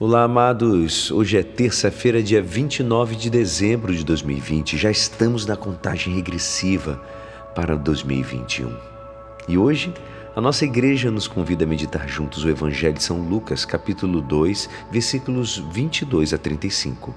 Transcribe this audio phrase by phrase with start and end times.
[0.00, 1.10] Olá, amados.
[1.10, 4.76] Hoje é terça-feira, dia 29 de dezembro de 2020.
[4.76, 7.02] Já estamos na contagem regressiva
[7.52, 8.72] para 2021.
[9.48, 9.92] E hoje,
[10.36, 14.70] a nossa igreja nos convida a meditar juntos o Evangelho de São Lucas, capítulo 2,
[14.92, 17.12] versículos 22 a 35.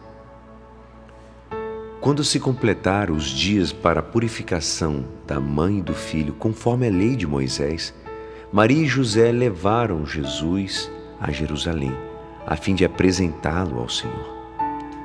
[2.00, 6.92] Quando se completaram os dias para a purificação da mãe e do filho, conforme a
[6.92, 7.94] lei de Moisés,
[8.52, 10.90] Maria e José levaram Jesus
[11.20, 12.10] a Jerusalém
[12.52, 14.28] a fim de apresentá-lo ao Senhor,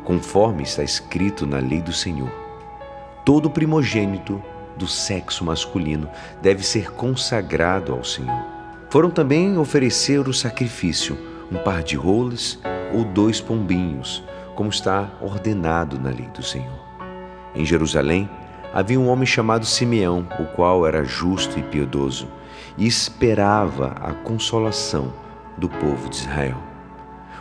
[0.02, 2.28] conforme está escrito na lei do Senhor.
[3.24, 4.42] Todo primogênito
[4.76, 6.08] do sexo masculino
[6.42, 8.44] deve ser consagrado ao Senhor.
[8.90, 11.16] Foram também oferecer o sacrifício,
[11.48, 12.58] um par de rolas
[12.92, 14.24] ou dois pombinhos,
[14.56, 16.84] como está ordenado na lei do Senhor.
[17.54, 18.28] Em Jerusalém
[18.74, 22.26] havia um homem chamado Simeão, o qual era justo e piedoso,
[22.76, 25.12] e esperava a consolação
[25.56, 26.75] do povo de Israel.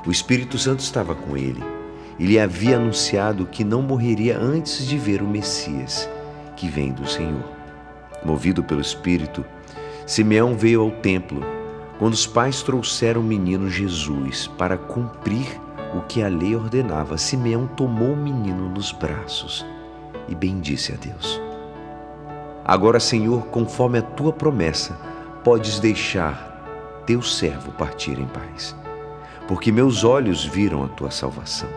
[0.05, 1.63] O Espírito Santo estava com ele
[2.19, 6.07] e lhe havia anunciado que não morreria antes de ver o Messias,
[6.55, 7.43] que vem do Senhor.
[8.23, 9.43] Movido pelo Espírito,
[10.05, 11.41] Simeão veio ao templo
[11.97, 15.59] quando os pais trouxeram o menino Jesus para cumprir
[15.95, 17.17] o que a lei ordenava.
[17.17, 19.65] Simeão tomou o menino nos braços
[20.29, 21.41] e bendisse a Deus.
[22.63, 24.93] Agora, Senhor, conforme a tua promessa,
[25.43, 28.75] podes deixar teu servo partir em paz
[29.47, 31.69] porque meus olhos viram a tua salvação,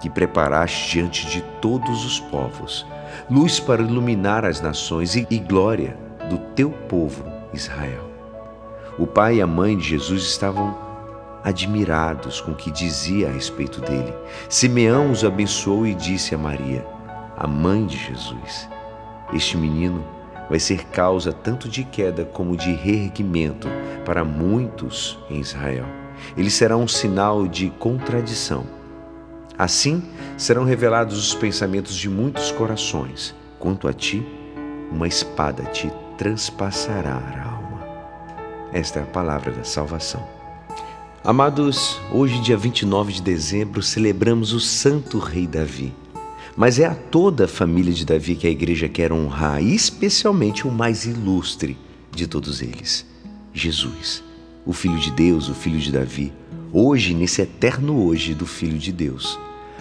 [0.00, 2.86] que preparaste diante de todos os povos,
[3.30, 5.96] luz para iluminar as nações e, glória
[6.30, 8.10] do teu povo Israel.
[8.98, 10.76] O pai e a mãe de Jesus estavam
[11.44, 14.12] admirados com o que dizia a respeito dele.
[14.48, 16.84] Simeão os abençoou e disse a Maria,
[17.36, 18.68] a mãe de Jesus:
[19.32, 20.04] Este menino
[20.48, 23.68] vai ser causa tanto de queda como de reerguimento
[24.04, 26.05] para muitos em Israel
[26.36, 28.66] ele será um sinal de contradição.
[29.58, 30.02] Assim
[30.36, 33.34] serão revelados os pensamentos de muitos corações.
[33.58, 34.22] Quanto a ti,
[34.92, 37.80] uma espada te transpassará a alma.
[38.72, 40.22] Esta é a palavra da salvação.
[41.24, 45.92] Amados, hoje, dia 29 de dezembro, celebramos o Santo Rei Davi.
[46.54, 50.70] Mas é a toda a família de Davi que a igreja quer honrar, especialmente o
[50.70, 51.76] mais ilustre
[52.12, 53.04] de todos eles,
[53.52, 54.25] Jesus
[54.66, 56.32] o Filho de Deus, o Filho de Davi,
[56.72, 59.38] hoje, nesse eterno hoje do Filho de Deus.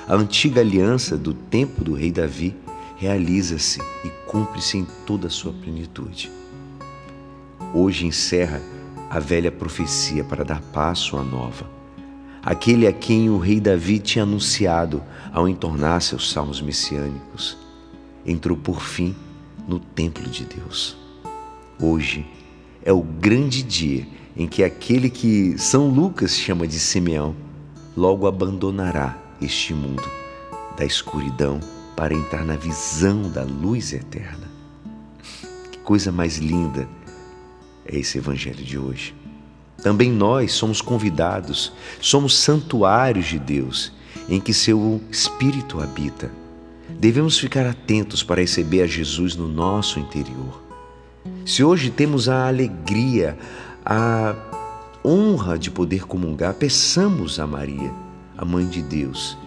[0.07, 2.56] A antiga aliança do tempo do rei Davi
[2.96, 6.31] realiza-se e cumpre-se em toda a sua plenitude.
[7.73, 8.62] Hoje encerra
[9.09, 11.67] a velha profecia para dar passo à nova.
[12.44, 15.02] Aquele a quem o rei Davi tinha anunciado
[15.34, 17.57] ao entornar seus salmos messiânicos,
[18.23, 19.16] entrou por fim
[19.67, 20.96] no templo de Deus.
[21.79, 22.23] Hoje
[22.84, 27.35] é o grande dia em que aquele que São Lucas chama de Simeão
[27.96, 30.03] logo abandonará este mundo
[30.78, 31.59] da escuridão
[31.96, 34.50] para entrar na visão da luz eterna.
[35.72, 36.88] Que coisa mais linda
[37.85, 39.16] é esse evangelho de hoje.
[39.81, 41.72] Também nós somos convidados,
[42.02, 43.91] somos santuários de Deus,
[44.28, 46.31] em que seu Espírito habita.
[46.90, 50.62] Devemos ficar atentos para receber a Jesus no nosso interior.
[51.46, 53.38] Se hoje temos a alegria,
[53.85, 54.35] a
[55.03, 57.94] honra de poder comungar, peçamos a Maria,
[58.35, 59.38] a Mãe de Deus,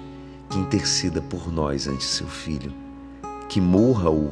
[0.49, 2.73] que interceda por nós ante seu Filho,
[3.49, 4.31] que morra o,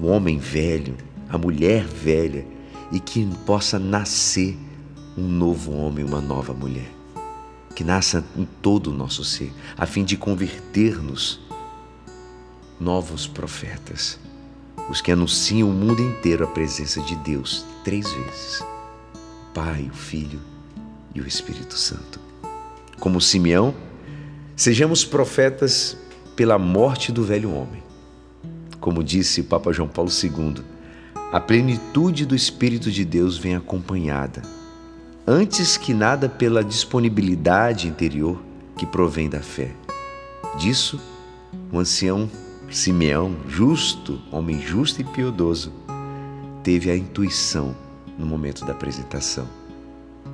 [0.00, 0.96] homem velho,
[1.28, 2.46] a mulher velha
[2.92, 4.56] e que possa nascer
[5.16, 6.92] um novo homem, uma nova mulher.
[7.74, 11.40] Que nasça em todo o nosso ser, a fim de converter-nos
[12.78, 14.20] novos profetas,
[14.88, 18.62] os que anunciam o mundo inteiro a presença de Deus três vezes.
[19.58, 20.38] Pai, o Filho
[21.12, 22.20] e o Espírito Santo.
[23.00, 23.74] Como Simeão,
[24.54, 25.96] sejamos profetas
[26.36, 27.82] pela morte do velho homem.
[28.78, 30.62] Como disse o Papa João Paulo II,
[31.32, 34.42] a plenitude do Espírito de Deus vem acompanhada,
[35.26, 38.40] antes que nada pela disponibilidade interior
[38.76, 39.72] que provém da fé.
[40.56, 41.00] Disso,
[41.72, 42.30] o ancião
[42.70, 45.72] Simeão, justo, homem justo e piedoso,
[46.62, 47.87] teve a intuição
[48.18, 49.48] no momento da apresentação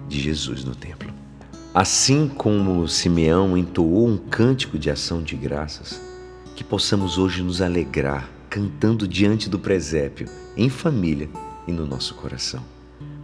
[0.09, 1.13] de Jesus no templo.
[1.75, 6.01] Assim como Simeão entoou um cântico de ação de graças,
[6.57, 11.29] que possamos hoje nos alegrar cantando diante do presépio, em família
[11.67, 12.63] e no nosso coração,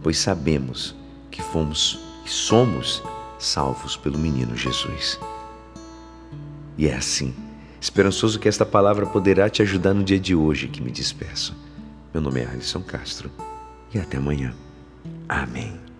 [0.03, 0.93] pois sabemos
[1.31, 3.01] que fomos e somos
[3.39, 5.17] salvos pelo menino Jesus.
[6.77, 7.33] E é assim,
[7.79, 11.55] esperançoso que esta palavra poderá te ajudar no dia de hoje que me despeço.
[12.13, 13.31] Meu nome é Alisson Castro
[13.93, 14.53] e até amanhã.
[15.27, 15.90] Amém.